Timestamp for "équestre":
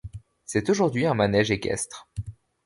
1.51-2.09